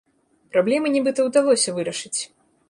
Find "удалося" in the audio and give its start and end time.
1.29-1.75